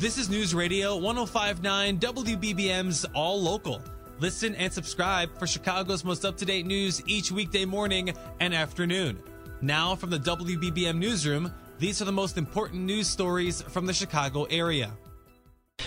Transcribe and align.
This 0.00 0.16
is 0.16 0.30
News 0.30 0.54
Radio 0.54 0.96
1059 0.96 1.98
WBBM's 1.98 3.04
All 3.14 3.38
Local. 3.38 3.82
Listen 4.18 4.54
and 4.54 4.72
subscribe 4.72 5.38
for 5.38 5.46
Chicago's 5.46 6.06
most 6.06 6.24
up 6.24 6.38
to 6.38 6.46
date 6.46 6.64
news 6.64 7.02
each 7.06 7.30
weekday 7.30 7.66
morning 7.66 8.14
and 8.40 8.54
afternoon. 8.54 9.22
Now, 9.60 9.94
from 9.94 10.08
the 10.08 10.18
WBBM 10.18 10.96
Newsroom, 10.96 11.52
these 11.78 12.00
are 12.00 12.06
the 12.06 12.12
most 12.12 12.38
important 12.38 12.80
news 12.84 13.08
stories 13.08 13.60
from 13.60 13.84
the 13.84 13.92
Chicago 13.92 14.44
area. 14.44 14.90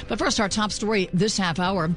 But 0.08 0.20
first, 0.20 0.40
our 0.40 0.48
top 0.48 0.72
story 0.72 1.09
this 1.12 1.36
half 1.36 1.58
hour. 1.58 1.90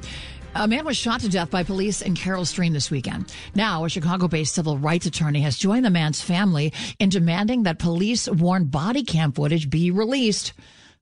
A 0.55 0.67
man 0.67 0.85
was 0.85 0.97
shot 0.97 1.19
to 1.19 1.29
death 1.29 1.51
by 1.51 1.61
police 1.61 2.01
in 2.01 2.15
Carol 2.15 2.45
Stream 2.45 2.73
this 2.73 2.89
weekend. 2.89 3.31
Now, 3.53 3.85
a 3.85 3.89
Chicago 3.89 4.27
based 4.27 4.55
civil 4.55 4.79
rights 4.79 5.05
attorney 5.05 5.41
has 5.41 5.55
joined 5.55 5.85
the 5.85 5.91
man's 5.91 6.19
family 6.19 6.73
in 6.97 7.09
demanding 7.09 7.61
that 7.63 7.77
police 7.77 8.27
worn 8.27 8.65
body 8.65 9.03
cam 9.03 9.33
footage 9.33 9.69
be 9.69 9.91
released. 9.91 10.53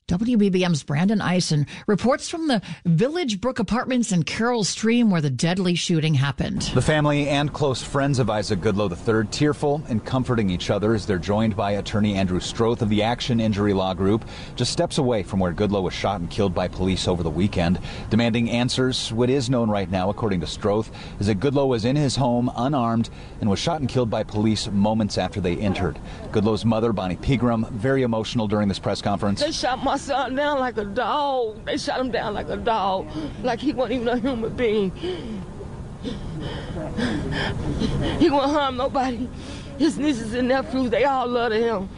WBBM's 0.07 0.83
Brandon 0.83 1.19
Eisen 1.19 1.65
reports 1.87 2.29
from 2.29 2.47
the 2.47 2.61
Village 2.85 3.41
Brook 3.41 3.57
Apartments 3.57 4.11
in 4.11 4.21
Carol 4.21 4.63
Stream 4.63 5.09
where 5.09 5.19
the 5.19 5.31
deadly 5.31 5.73
shooting 5.73 6.13
happened. 6.13 6.61
The 6.75 6.81
family 6.83 7.27
and 7.27 7.51
close 7.51 7.81
friends 7.81 8.19
of 8.19 8.29
Isaac 8.29 8.59
Goodloe 8.59 8.91
III 8.91 9.27
tearful 9.31 9.81
and 9.89 10.05
comforting 10.05 10.51
each 10.51 10.69
other 10.69 10.93
as 10.93 11.07
they're 11.07 11.17
joined 11.17 11.55
by 11.55 11.71
attorney 11.71 12.13
Andrew 12.13 12.39
Stroth 12.39 12.83
of 12.83 12.89
the 12.89 13.01
Action 13.01 13.39
Injury 13.39 13.73
Law 13.73 13.95
Group, 13.95 14.25
just 14.55 14.71
steps 14.71 14.99
away 14.99 15.23
from 15.23 15.39
where 15.39 15.51
Goodloe 15.51 15.81
was 15.81 15.95
shot 15.95 16.19
and 16.19 16.29
killed 16.29 16.53
by 16.53 16.67
police 16.67 17.07
over 17.07 17.23
the 17.23 17.31
weekend, 17.31 17.79
demanding 18.11 18.51
answers. 18.51 19.11
What 19.11 19.31
is 19.31 19.49
known 19.49 19.71
right 19.71 19.89
now, 19.89 20.11
according 20.11 20.41
to 20.41 20.45
Stroth, 20.45 20.91
is 21.19 21.25
that 21.25 21.39
Goodloe 21.39 21.67
was 21.67 21.83
in 21.83 21.95
his 21.95 22.15
home 22.15 22.51
unarmed 22.55 23.09
and 23.41 23.49
was 23.49 23.57
shot 23.57 23.79
and 23.79 23.89
killed 23.89 24.11
by 24.11 24.21
police 24.21 24.67
moments 24.67 25.17
after 25.17 25.41
they 25.41 25.55
entered. 25.55 25.97
Goodloe's 26.31 26.63
mother, 26.63 26.93
Bonnie 26.93 27.15
Pegram, 27.15 27.65
very 27.71 28.03
emotional 28.03 28.47
during 28.47 28.67
this 28.67 28.77
press 28.77 29.01
conference. 29.01 29.41
They 29.41 29.51
shot 29.51 29.83
my 29.83 29.94
son 29.97 30.35
down 30.35 30.59
like 30.59 30.77
a 30.77 30.85
dog. 30.85 31.65
They 31.65 31.77
shot 31.77 31.99
him 31.99 32.11
down 32.11 32.33
like 32.33 32.49
a 32.49 32.57
dog, 32.57 33.07
like 33.43 33.59
he 33.59 33.73
wasn't 33.73 34.01
even 34.01 34.07
a 34.07 34.17
human 34.17 34.55
being. 34.55 34.91
He 38.19 38.29
won't 38.29 38.51
harm 38.51 38.77
nobody. 38.77 39.27
His 39.77 39.97
nieces 39.97 40.33
and 40.33 40.47
nephews, 40.47 40.89
they 40.89 41.03
all 41.03 41.27
love 41.27 41.51
him. 41.51 41.89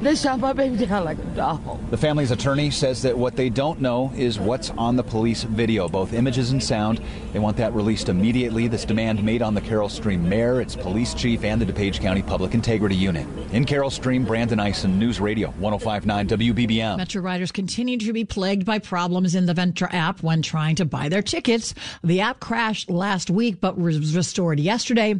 They 0.00 0.14
shot 0.14 0.40
my 0.40 0.52
baby 0.52 0.86
down 0.86 1.04
like 1.04 1.18
a 1.18 1.22
dog. 1.22 1.90
The 1.90 1.96
family's 1.96 2.30
attorney 2.30 2.70
says 2.70 3.02
that 3.02 3.16
what 3.16 3.36
they 3.36 3.50
don't 3.50 3.80
know 3.80 4.12
is 4.16 4.38
what's 4.38 4.70
on 4.70 4.96
the 4.96 5.02
police 5.02 5.42
video, 5.42 5.88
both 5.88 6.12
images 6.12 6.52
and 6.52 6.62
sound. 6.62 7.00
They 7.32 7.38
want 7.38 7.56
that 7.56 7.74
released 7.74 8.08
immediately. 8.08 8.68
This 8.68 8.84
demand 8.84 9.22
made 9.22 9.42
on 9.42 9.54
the 9.54 9.60
Carol 9.60 9.88
Stream 9.88 10.28
mayor, 10.28 10.60
its 10.60 10.76
police 10.76 11.14
chief, 11.14 11.44
and 11.44 11.60
the 11.60 11.66
DuPage 11.66 12.00
County 12.00 12.22
Public 12.22 12.54
Integrity 12.54 12.96
Unit. 12.96 13.26
In 13.52 13.64
Carol 13.64 13.90
Stream, 13.90 14.24
Brandon 14.24 14.60
Eisen, 14.60 14.98
News 14.98 15.20
Radio 15.20 15.50
1059 15.58 16.28
WBBM. 16.28 16.98
Metra 16.98 17.22
riders 17.22 17.52
continue 17.52 17.98
to 17.98 18.12
be 18.12 18.24
plagued 18.24 18.64
by 18.64 18.78
problems 18.78 19.34
in 19.34 19.46
the 19.46 19.54
Ventra 19.54 19.92
app 19.92 20.22
when 20.22 20.42
trying 20.42 20.76
to 20.76 20.84
buy 20.84 21.08
their 21.08 21.22
tickets. 21.22 21.74
The 22.04 22.20
app 22.20 22.40
crashed 22.40 22.90
last 22.90 23.30
week 23.30 23.60
but 23.60 23.78
was 23.78 24.14
restored 24.14 24.60
yesterday 24.60 25.16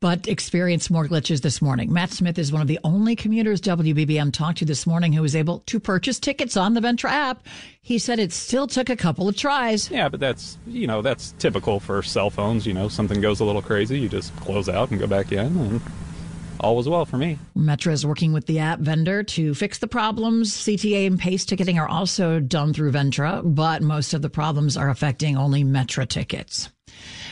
but 0.00 0.26
experienced 0.26 0.90
more 0.90 1.06
glitches 1.06 1.42
this 1.42 1.60
morning. 1.60 1.92
Matt 1.92 2.10
Smith 2.10 2.38
is 2.38 2.52
one 2.52 2.62
of 2.62 2.68
the 2.68 2.78
only 2.84 3.14
commuters 3.14 3.60
WBBM 3.60 4.32
talked 4.32 4.58
to 4.58 4.64
this 4.64 4.86
morning 4.86 5.12
who 5.12 5.22
was 5.22 5.36
able 5.36 5.60
to 5.60 5.78
purchase 5.78 6.18
tickets 6.18 6.56
on 6.56 6.74
the 6.74 6.80
Ventra 6.80 7.10
app. 7.10 7.46
He 7.82 7.98
said 7.98 8.18
it 8.18 8.32
still 8.32 8.66
took 8.66 8.88
a 8.88 8.96
couple 8.96 9.28
of 9.28 9.36
tries. 9.36 9.90
Yeah, 9.90 10.08
but 10.08 10.20
that's, 10.20 10.58
you 10.66 10.86
know, 10.86 11.02
that's 11.02 11.32
typical 11.38 11.80
for 11.80 12.02
cell 12.02 12.30
phones. 12.30 12.66
You 12.66 12.72
know, 12.72 12.88
something 12.88 13.20
goes 13.20 13.40
a 13.40 13.44
little 13.44 13.62
crazy, 13.62 14.00
you 14.00 14.08
just 14.08 14.34
close 14.36 14.68
out 14.68 14.90
and 14.90 14.98
go 14.98 15.06
back 15.06 15.32
in 15.32 15.56
and 15.56 15.80
all 16.60 16.76
was 16.76 16.88
well 16.88 17.04
for 17.04 17.16
me. 17.16 17.38
Metra 17.56 17.92
is 17.92 18.06
working 18.06 18.32
with 18.32 18.46
the 18.46 18.58
app 18.58 18.78
vendor 18.80 19.22
to 19.22 19.54
fix 19.54 19.78
the 19.78 19.88
problems. 19.88 20.52
CTA 20.52 21.06
and 21.06 21.18
Pace 21.18 21.44
ticketing 21.44 21.78
are 21.78 21.88
also 21.88 22.38
done 22.38 22.72
through 22.72 22.92
Ventra, 22.92 23.42
but 23.42 23.82
most 23.82 24.14
of 24.14 24.22
the 24.22 24.30
problems 24.30 24.76
are 24.76 24.90
affecting 24.90 25.36
only 25.36 25.64
Metra 25.64 26.06
tickets. 26.06 26.70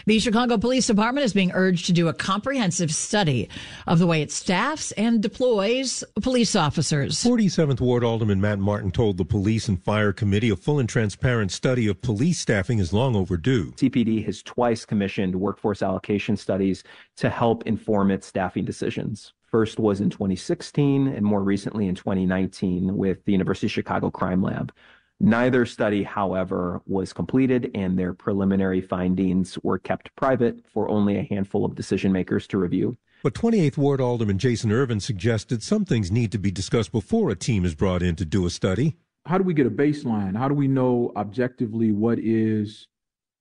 The 0.09 0.19
Chicago 0.21 0.57
Police 0.57 0.87
Department 0.87 1.27
is 1.27 1.35
being 1.35 1.53
urged 1.53 1.85
to 1.85 1.93
do 1.93 2.09
a 2.09 2.15
comprehensive 2.15 2.95
study 2.95 3.51
of 3.87 3.99
the 3.99 4.07
way 4.07 4.23
it 4.23 4.33
staffs 4.33 4.91
and 4.93 5.23
deploys 5.23 6.03
police 6.23 6.57
officers. 6.57 7.23
47th 7.23 7.79
Ward 7.79 8.03
Alderman 8.03 8.41
Matt 8.41 8.59
Martin 8.59 8.91
told 8.91 9.19
the 9.19 9.27
Police 9.27 9.69
and 9.69 9.79
Fire 9.83 10.15
Committee 10.15 10.49
a 10.49 10.57
full 10.57 10.79
and 10.79 10.89
transparent 10.89 11.53
study 11.53 11.87
of 11.89 12.01
police 12.01 12.41
staffing 12.41 12.79
is 12.79 12.95
long 12.95 13.15
overdue. 13.15 13.73
CPD 13.73 14.25
has 14.25 14.43
twice 14.43 14.87
commissioned 14.87 15.37
workforce 15.37 15.83
allocation 15.83 16.39
studies 16.39 16.85
to 17.19 17.29
help 17.29 17.67
inform 17.67 18.11
its 18.11 18.27
staffing 18.27 18.65
decisions. 18.65 19.35
First 19.51 19.79
was 19.79 20.01
in 20.01 20.09
2016 20.09 21.07
and 21.07 21.23
more 21.23 21.43
recently 21.43 21.87
in 21.87 21.95
2019 21.95 22.97
with 22.97 23.23
the 23.27 23.33
University 23.33 23.67
of 23.67 23.73
Chicago 23.73 24.11
Crime 24.11 24.43
Lab. 24.43 24.73
Neither 25.21 25.67
study, 25.67 26.05
however, 26.05 26.81
was 26.87 27.13
completed, 27.13 27.73
and 27.75 27.99
their 27.99 28.15
preliminary 28.15 28.81
findings 28.81 29.59
were 29.65 29.79
kept 29.79 30.15
private 30.15 30.65
for 30.73 30.89
only 30.89 31.19
a 31.19 31.25
handful 31.25 31.65
of 31.65 31.75
decision 31.75 32.13
makers 32.13 32.47
to 32.49 32.59
review. 32.59 32.97
But 33.25 33.35
28th 33.35 33.77
Ward 33.77 34.01
Alderman 34.01 34.39
Jason 34.39 34.71
Ervin 34.71 35.01
suggested 35.01 35.63
some 35.65 35.85
things 35.85 36.13
need 36.13 36.31
to 36.31 36.39
be 36.39 36.53
discussed 36.53 36.93
before 36.93 37.31
a 37.31 37.35
team 37.35 37.65
is 37.65 37.75
brought 37.75 38.01
in 38.01 38.15
to 38.15 38.25
do 38.25 38.47
a 38.47 38.51
study. 38.51 38.97
How 39.27 39.39
do 39.39 39.45
we 39.45 39.55
get 39.55 39.67
a 39.67 39.71
baseline? 39.71 40.37
How 40.37 40.47
do 40.47 40.55
we 40.55 40.69
know 40.69 41.13
objectively 41.17 41.91
what 41.91 42.21
is 42.21 42.87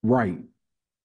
right 0.02 0.40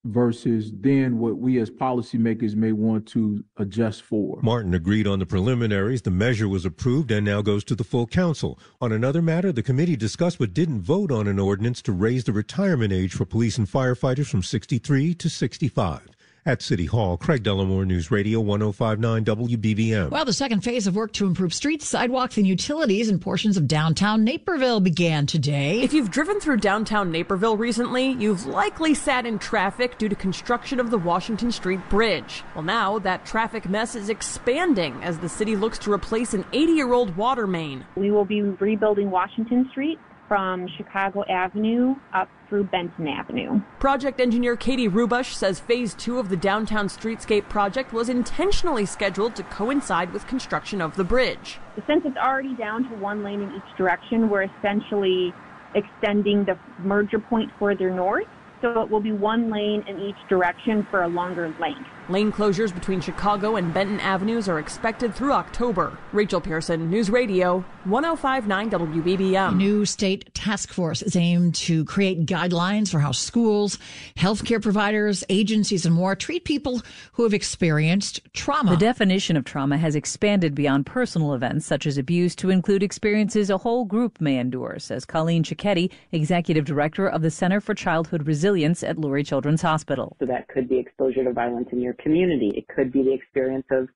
versus 0.05 0.73
then 0.75 1.19
what 1.19 1.39
we 1.39 1.61
as 1.61 1.71
policymakers 1.71 2.55
may 2.57 2.73
want 2.73 3.07
to 3.07 3.45
adjust 3.59 4.03
for. 4.03 4.41
Martin 4.43 4.75
agreed 4.75 5.07
on 5.07 5.19
the 5.19 5.27
preliminaries. 5.27 6.03
The 6.03 6.11
measure 6.11 6.49
was 6.49 6.65
approved 6.65 7.11
and 7.11 7.25
now 7.25 7.43
goes 7.43 7.65
to 7.65 7.75
the 7.75 7.85
full 7.85 8.07
council. 8.07 8.59
On 8.81 8.93
another 8.93 9.23
matter, 9.23 9.53
the 9.53 9.63
committee 9.63 9.97
discussed 9.97 10.39
but 10.39 10.55
didn't 10.55 10.83
vote 10.83 11.13
on 11.13 11.29
an 11.29 11.39
ordinance 11.39 11.83
to 11.83 11.93
raise 11.93 12.25
the 12.25 12.33
retirement 12.33 12.93
age 12.93 13.15
for 13.15 13.25
police 13.25 13.59
and 13.59 13.69
firefighters 13.69 14.27
from 14.27 14.43
63 14.43 15.15
to 15.15 15.31
65. 15.31 16.01
At 16.45 16.61
City 16.61 16.87
Hall, 16.87 17.17
Craig 17.17 17.45
Dellimore, 17.45 17.87
News 17.87 18.11
Radio 18.11 18.41
1059 18.41 19.25
WBBM. 19.25 20.11
Well, 20.11 20.25
the 20.25 20.33
second 20.33 20.63
phase 20.63 20.89
of 20.89 20.97
work 20.97 21.13
to 21.13 21.27
improve 21.27 21.55
streets, 21.55 21.87
sidewalks, 21.87 22.37
and 22.37 22.45
utilities 22.45 23.09
in 23.09 23.21
portions 23.21 23.57
of 23.57 23.69
downtown 23.69 24.25
Naperville 24.25 24.81
began 24.81 25.25
today. 25.27 25.83
If 25.83 25.93
you've 25.93 26.11
driven 26.11 26.41
through 26.41 26.57
downtown 26.57 27.13
Naperville 27.13 27.57
recently, 27.57 28.17
you've 28.19 28.45
likely 28.45 28.93
sat 28.93 29.25
in 29.25 29.39
traffic 29.39 29.99
due 29.99 30.09
to 30.09 30.17
construction 30.17 30.81
of 30.81 30.91
the 30.91 30.99
Washington 30.99 31.53
Street 31.53 31.89
Bridge. 31.89 32.43
Well, 32.57 32.65
now 32.65 32.99
that 32.99 33.25
traffic 33.25 33.69
mess 33.69 33.95
is 33.95 34.09
expanding 34.09 35.01
as 35.05 35.21
the 35.21 35.29
city 35.29 35.55
looks 35.55 35.79
to 35.79 35.93
replace 35.93 36.35
an 36.35 36.45
80 36.53 36.73
year 36.73 36.93
old 36.93 37.17
water 37.17 37.47
main. 37.47 37.87
We 37.95 38.11
will 38.11 38.25
be 38.25 38.43
rebuilding 38.43 39.13
Washington 39.13 39.69
Street 39.71 40.01
from 40.33 40.67
Chicago 40.79 41.23
Avenue 41.29 41.95
up 42.15 42.27
through 42.49 42.65
Benton 42.65 43.07
Avenue. 43.07 43.61
Project 43.79 44.19
engineer 44.19 44.57
Katie 44.57 44.89
Rubush 44.89 45.35
says 45.35 45.61
phase 45.61 45.93
two 45.93 46.19
of 46.19 46.31
the 46.31 46.39
downtown 46.39 46.89
streetscape 46.89 47.51
project 47.51 47.93
was 47.93 48.09
intentionally 48.09 48.87
scheduled 48.87 49.37
to 49.37 49.43
coincide 49.43 50.11
with 50.11 50.27
construction 50.27 50.81
of 50.81 50.97
the 50.97 51.05
bridge. 51.05 51.59
Since 51.87 52.07
it's 52.07 52.17
already 52.17 52.55
down 52.55 52.89
to 52.89 52.97
one 52.97 53.23
lane 53.23 53.43
in 53.43 53.55
each 53.55 53.77
direction, 53.77 54.31
we're 54.31 54.45
essentially 54.45 55.35
extending 55.75 56.47
the 56.47 56.59
merger 56.79 57.19
point 57.19 57.51
further 57.59 57.91
north 57.91 58.27
so 58.63 58.81
it 58.81 58.89
will 58.89 59.01
be 59.01 59.13
one 59.13 59.51
lane 59.51 59.85
in 59.87 60.01
each 60.01 60.17
direction 60.31 60.87
for 60.91 61.03
a 61.03 61.09
longer 61.09 61.53
length. 61.61 61.91
Lane 62.13 62.31
closures 62.31 62.75
between 62.75 63.01
Chicago 63.01 63.57
and 63.57 63.73
Benton 63.73 63.99
Avenues 64.01 64.47
are 64.47 64.59
expected 64.59 65.15
through 65.15 65.33
October. 65.33 65.97
Rachel 66.13 66.43
Pearson, 66.43 66.91
News 66.91 67.09
Radio, 67.09 67.65
1059 67.85 68.71
WBBM. 68.71 69.49
A 69.49 69.55
new 69.55 69.87
state 69.87 70.33
task 70.35 70.73
force 70.73 71.01
is 71.01 71.17
aimed 71.17 71.55
to 71.55 71.87
create 71.87 72.27
guidelines 72.27 72.91
for 72.91 72.99
how 72.99 73.13
schools, 73.13 73.79
healthcare 74.17 74.61
providers, 74.63 75.25
agencies, 75.31 75.87
and 75.87 75.95
more 75.95 76.15
treat 76.15 76.45
people 76.45 76.83
who 77.15 77.23
have 77.23 77.33
experienced 77.33 78.21
trauma. 78.35 78.73
The 78.73 78.77
definition 78.77 79.39
of 79.39 79.45
trauma 79.45 79.79
has 79.79 79.97
expanded 79.97 80.55
beyond 80.55 80.85
personal 80.85 81.33
events 81.33 81.65
such 81.65 81.87
as 81.87 81.97
abuse 81.97 82.37
to 82.37 82.51
include 82.51 82.83
experiences 82.83 83.49
a 83.49 83.57
whole 83.57 83.87
group 83.87 84.21
may 84.21 84.37
endure, 84.37 84.79
says 84.79 85.07
Colleen 85.07 85.45
Cicchetti, 85.45 85.91
executive 86.13 86.67
director 86.67 87.09
of 87.09 87.23
the 87.23 87.31
Center 87.31 87.61
for 87.61 87.75
Childhood 87.75 88.27
Resilience 88.27 88.83
at 88.83 88.97
Lurie 88.97 89.27
Children's 89.27 89.63
Hospital. 89.63 90.15
So 90.21 90.27
that 90.27 90.49
could 90.49 90.69
be 90.69 90.77
exposure 90.77 91.25
to 91.25 91.33
violence 91.33 91.69
in 91.73 91.81
your 91.81 91.95
community. 92.03 92.53
It 92.55 92.67
could 92.69 92.93
be 92.93 93.03
the 93.03 93.13
experience 93.13 93.67
of 93.71 93.89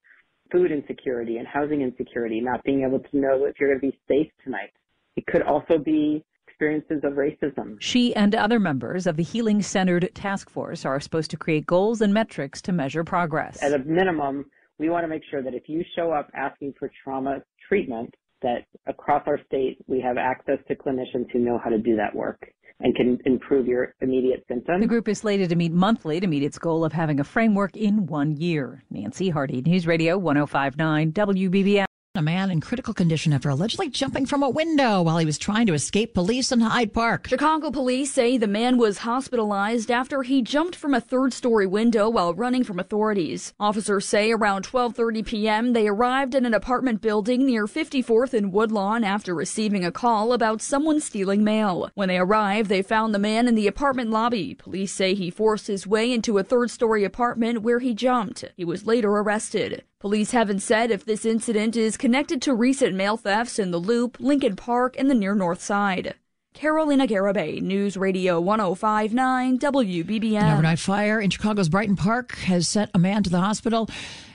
food 0.52 0.70
insecurity 0.70 1.38
and 1.38 1.46
housing 1.46 1.82
insecurity, 1.82 2.40
not 2.40 2.62
being 2.64 2.82
able 2.82 3.00
to 3.00 3.16
know 3.16 3.44
if 3.44 3.58
you're 3.58 3.68
going 3.76 3.80
to 3.80 3.90
be 3.90 3.98
safe 4.08 4.30
tonight. 4.44 4.70
It 5.16 5.26
could 5.26 5.42
also 5.42 5.78
be 5.78 6.24
experiences 6.46 7.00
of 7.04 7.14
racism. 7.14 7.76
She 7.80 8.14
and 8.14 8.34
other 8.34 8.58
members 8.58 9.06
of 9.06 9.16
the 9.16 9.22
Healing 9.22 9.60
Centered 9.60 10.10
Task 10.14 10.48
Force 10.48 10.84
are 10.84 11.00
supposed 11.00 11.30
to 11.32 11.36
create 11.36 11.66
goals 11.66 12.00
and 12.00 12.14
metrics 12.14 12.62
to 12.62 12.72
measure 12.72 13.04
progress. 13.04 13.62
At 13.62 13.74
a 13.74 13.78
minimum, 13.80 14.46
we 14.78 14.88
want 14.88 15.04
to 15.04 15.08
make 15.08 15.22
sure 15.30 15.42
that 15.42 15.54
if 15.54 15.68
you 15.68 15.84
show 15.94 16.12
up 16.12 16.30
asking 16.34 16.74
for 16.78 16.90
trauma 17.02 17.42
treatment, 17.68 18.14
that 18.42 18.66
across 18.86 19.22
our 19.26 19.40
state 19.46 19.78
we 19.86 20.00
have 20.00 20.18
access 20.18 20.58
to 20.68 20.74
clinicians 20.76 21.30
who 21.32 21.38
know 21.38 21.58
how 21.62 21.70
to 21.70 21.78
do 21.78 21.96
that 21.96 22.14
work 22.14 22.38
and 22.80 22.94
can 22.94 23.18
improve 23.24 23.66
your 23.66 23.94
immediate 24.00 24.44
symptoms. 24.48 24.80
The 24.80 24.86
group 24.86 25.08
is 25.08 25.18
slated 25.18 25.48
to 25.50 25.56
meet 25.56 25.72
monthly 25.72 26.20
to 26.20 26.26
meet 26.26 26.42
its 26.42 26.58
goal 26.58 26.84
of 26.84 26.92
having 26.92 27.20
a 27.20 27.24
framework 27.24 27.76
in 27.76 28.06
one 28.06 28.36
year. 28.36 28.84
Nancy 28.90 29.30
Hardy, 29.30 29.62
News 29.62 29.86
Radio 29.86 30.18
1059 30.18 31.12
WBBM. 31.12 31.86
A 32.16 32.22
man 32.22 32.50
in 32.50 32.62
critical 32.62 32.94
condition 32.94 33.34
after 33.34 33.50
allegedly 33.50 33.90
jumping 33.90 34.24
from 34.24 34.42
a 34.42 34.48
window 34.48 35.02
while 35.02 35.18
he 35.18 35.26
was 35.26 35.36
trying 35.36 35.66
to 35.66 35.74
escape 35.74 36.14
police 36.14 36.50
in 36.50 36.60
Hyde 36.60 36.94
Park. 36.94 37.26
Chicago 37.28 37.70
police 37.70 38.10
say 38.10 38.38
the 38.38 38.46
man 38.46 38.78
was 38.78 38.98
hospitalized 38.98 39.90
after 39.90 40.22
he 40.22 40.40
jumped 40.40 40.74
from 40.74 40.94
a 40.94 41.00
third-story 41.00 41.66
window 41.66 42.08
while 42.08 42.32
running 42.32 42.64
from 42.64 42.80
authorities. 42.80 43.52
Officers 43.60 44.06
say 44.06 44.32
around 44.32 44.66
12:30 44.66 45.26
p.m. 45.26 45.72
they 45.74 45.88
arrived 45.88 46.34
at 46.34 46.46
an 46.46 46.54
apartment 46.54 47.02
building 47.02 47.44
near 47.44 47.66
54th 47.66 48.32
and 48.32 48.50
Woodlawn 48.50 49.04
after 49.04 49.34
receiving 49.34 49.84
a 49.84 49.92
call 49.92 50.32
about 50.32 50.62
someone 50.62 51.00
stealing 51.00 51.44
mail. 51.44 51.90
When 51.94 52.08
they 52.08 52.16
arrived, 52.16 52.70
they 52.70 52.80
found 52.80 53.14
the 53.14 53.18
man 53.18 53.46
in 53.46 53.54
the 53.54 53.66
apartment 53.66 54.08
lobby. 54.10 54.54
Police 54.54 54.92
say 54.92 55.14
he 55.14 55.28
forced 55.28 55.66
his 55.66 55.86
way 55.86 56.10
into 56.10 56.38
a 56.38 56.42
third-story 56.42 57.04
apartment 57.04 57.60
where 57.60 57.80
he 57.80 57.92
jumped. 57.92 58.42
He 58.56 58.64
was 58.64 58.86
later 58.86 59.10
arrested. 59.10 59.84
Police 60.06 60.30
haven't 60.30 60.60
said 60.60 60.92
if 60.92 61.04
this 61.04 61.24
incident 61.24 61.74
is 61.74 61.96
connected 61.96 62.40
to 62.42 62.54
recent 62.54 62.94
mail 62.94 63.16
thefts 63.16 63.58
in 63.58 63.72
the 63.72 63.80
Loop, 63.80 64.18
Lincoln 64.20 64.54
Park, 64.54 64.94
and 64.96 65.10
the 65.10 65.16
near 65.16 65.34
North 65.34 65.60
Side. 65.60 66.14
Carolina 66.54 67.08
Garibay, 67.08 67.60
News 67.60 67.96
Radio 67.96 68.40
1059 68.40 69.58
WBBM. 69.58 70.40
An 70.40 70.52
overnight 70.52 70.78
fire 70.78 71.20
in 71.20 71.28
Chicago's 71.30 71.68
Brighton 71.68 71.96
Park 71.96 72.36
has 72.36 72.68
sent 72.68 72.92
a 72.94 73.00
man 73.00 73.24
to 73.24 73.30
the 73.30 73.40
hospital, 73.40 73.90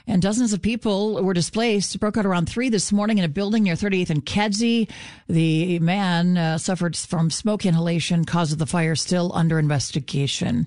and 0.06 0.20
dozens 0.20 0.52
of 0.52 0.60
people 0.60 1.24
were 1.24 1.32
displaced. 1.32 1.94
It 1.94 2.00
broke 2.00 2.18
out 2.18 2.26
around 2.26 2.50
3 2.50 2.68
this 2.68 2.92
morning 2.92 3.16
in 3.16 3.24
a 3.24 3.28
building 3.28 3.62
near 3.62 3.74
38th 3.74 4.10
and 4.10 4.26
Kedzie. 4.26 4.90
The 5.26 5.78
man 5.78 6.36
uh, 6.36 6.58
suffered 6.58 6.98
from 6.98 7.30
smoke 7.30 7.64
inhalation, 7.64 8.26
cause 8.26 8.52
of 8.52 8.58
the 8.58 8.66
fire 8.66 8.94
still 8.94 9.32
under 9.34 9.58
investigation. 9.58 10.66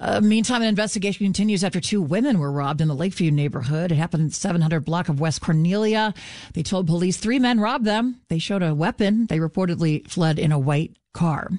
Uh, 0.00 0.20
meantime, 0.20 0.62
an 0.62 0.68
investigation 0.68 1.24
continues 1.24 1.62
after 1.62 1.80
two 1.80 2.02
women 2.02 2.38
were 2.38 2.50
robbed 2.50 2.80
in 2.80 2.88
the 2.88 2.94
Lakeview 2.94 3.30
neighborhood. 3.30 3.92
It 3.92 3.96
happened 3.96 4.22
in 4.22 4.28
the 4.28 4.34
700 4.34 4.80
block 4.80 5.08
of 5.08 5.20
West 5.20 5.40
Cornelia. 5.40 6.12
They 6.54 6.62
told 6.62 6.86
police 6.86 7.16
three 7.16 7.38
men 7.38 7.60
robbed 7.60 7.84
them. 7.84 8.20
They 8.28 8.38
showed 8.38 8.62
a 8.62 8.74
weapon. 8.74 9.26
They 9.26 9.38
reportedly 9.38 10.08
fled 10.08 10.38
in 10.38 10.50
a 10.50 10.58
white 10.58 10.96
car. 11.14 11.50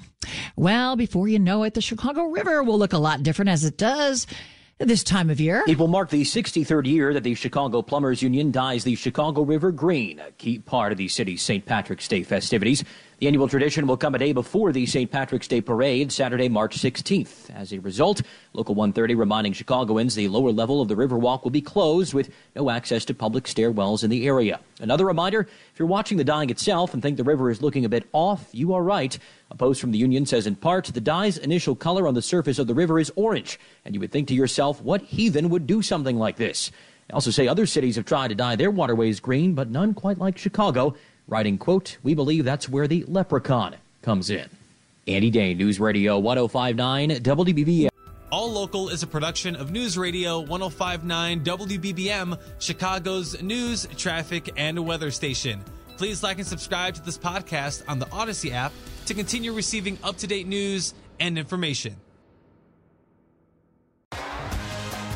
Well, 0.55 0.95
before 0.95 1.27
you 1.27 1.39
know 1.39 1.63
it, 1.63 1.73
the 1.73 1.81
Chicago 1.81 2.25
River 2.25 2.63
will 2.63 2.77
look 2.77 2.93
a 2.93 2.97
lot 2.97 3.23
different 3.23 3.49
as 3.49 3.63
it 3.63 3.77
does 3.77 4.27
this 4.79 5.03
time 5.03 5.29
of 5.29 5.39
year. 5.39 5.63
It 5.67 5.77
will 5.77 5.87
mark 5.87 6.09
the 6.09 6.23
63rd 6.23 6.87
year 6.87 7.13
that 7.13 7.23
the 7.23 7.35
Chicago 7.35 7.81
Plumbers 7.81 8.21
Union 8.21 8.51
dyes 8.51 8.83
the 8.83 8.95
Chicago 8.95 9.43
River 9.43 9.71
green, 9.71 10.19
a 10.19 10.31
key 10.31 10.59
part 10.59 10.91
of 10.91 10.97
the 10.97 11.07
city's 11.07 11.41
St. 11.41 11.65
Patrick's 11.65 12.07
Day 12.07 12.23
festivities. 12.23 12.83
The 13.19 13.27
annual 13.27 13.47
tradition 13.47 13.85
will 13.85 13.95
come 13.95 14.15
a 14.15 14.17
day 14.17 14.33
before 14.33 14.71
the 14.71 14.85
St. 14.87 15.09
Patrick's 15.09 15.47
Day 15.47 15.61
parade, 15.61 16.11
Saturday, 16.11 16.49
March 16.49 16.77
16th. 16.79 17.51
As 17.55 17.71
a 17.71 17.79
result, 17.79 18.23
Local 18.53 18.73
130 18.73 19.13
reminding 19.15 19.53
Chicagoans 19.53 20.15
the 20.15 20.27
lower 20.27 20.51
level 20.51 20.81
of 20.81 20.87
the 20.87 20.95
Riverwalk 20.95 21.43
will 21.43 21.51
be 21.51 21.61
closed 21.61 22.13
with 22.13 22.31
no 22.55 22.71
access 22.71 23.05
to 23.05 23.13
public 23.13 23.43
stairwells 23.43 24.03
in 24.03 24.09
the 24.09 24.25
area. 24.25 24.59
Another 24.81 25.05
reminder, 25.05 25.41
if 25.41 25.79
you're 25.79 25.87
watching 25.87 26.17
the 26.17 26.23
dyeing 26.23 26.49
itself 26.49 26.93
and 26.93 27.03
think 27.03 27.17
the 27.17 27.23
river 27.23 27.51
is 27.51 27.61
looking 27.61 27.85
a 27.85 27.89
bit 27.89 28.09
off, 28.13 28.49
you 28.51 28.73
are 28.73 28.83
right. 28.83 29.17
A 29.51 29.55
post 29.55 29.79
from 29.79 29.91
the 29.91 29.99
union 29.99 30.25
says 30.25 30.47
in 30.47 30.55
part, 30.55 30.85
the 30.85 30.99
dye's 30.99 31.37
initial 31.37 31.75
color 31.75 32.07
on 32.07 32.15
the 32.15 32.21
surface 32.21 32.57
of 32.57 32.65
the 32.65 32.73
river 32.73 32.99
is 32.99 33.11
orange, 33.15 33.59
and 33.85 33.93
you 33.93 34.01
would 34.01 34.11
think 34.11 34.27
to 34.29 34.33
yourself, 34.33 34.81
what 34.81 35.01
heathen 35.01 35.49
would 35.49 35.67
do 35.67 35.83
something 35.83 36.17
like 36.17 36.37
this? 36.37 36.71
They 37.07 37.13
also 37.13 37.31
say 37.31 37.47
other 37.47 37.65
cities 37.65 37.95
have 37.97 38.05
tried 38.05 38.29
to 38.29 38.35
dye 38.35 38.55
their 38.55 38.71
waterways 38.71 39.19
green, 39.19 39.53
but 39.53 39.69
none 39.69 39.93
quite 39.93 40.17
like 40.17 40.37
Chicago 40.37 40.95
writing, 41.27 41.57
quote, 41.57 41.97
We 42.03 42.13
believe 42.13 42.45
that's 42.45 42.69
where 42.69 42.87
the 42.87 43.03
leprechaun 43.07 43.75
comes 44.01 44.29
in. 44.29 44.49
Andy 45.07 45.29
Day, 45.29 45.53
News 45.53 45.79
Radio 45.79 46.19
1059 46.19 47.09
WBBM. 47.21 47.89
All 48.31 48.51
Local 48.51 48.89
is 48.89 49.03
a 49.03 49.07
production 49.07 49.55
of 49.55 49.71
News 49.71 49.97
Radio 49.97 50.39
1059 50.39 51.43
WBBM, 51.43 52.39
Chicago's 52.57 53.41
news, 53.41 53.87
traffic, 53.97 54.49
and 54.57 54.85
weather 54.85 55.11
station. 55.11 55.63
Please 55.97 56.23
like 56.23 56.39
and 56.39 56.47
subscribe 56.47 56.95
to 56.95 57.01
this 57.03 57.17
podcast 57.17 57.83
on 57.87 57.99
the 57.99 58.07
Audacy 58.07 58.51
app 58.51 58.71
to 59.05 59.13
continue 59.13 59.53
receiving 59.53 59.99
up 60.03 60.17
to 60.17 60.27
date 60.27 60.47
news 60.47 60.95
and 61.19 61.37
information. 61.37 61.95